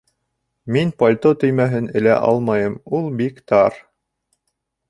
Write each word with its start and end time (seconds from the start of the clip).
Мин 0.77 0.93
пальто 1.03 1.33
төймәһен 1.43 1.91
элә 2.01 2.17
алмайым, 2.31 2.81
ул 3.01 3.07
бик 3.23 3.41
тар 3.53 3.81